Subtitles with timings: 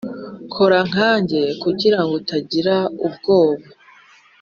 [0.53, 2.75] kora nkanjye kugirango utagira
[3.07, 3.65] ubwoba"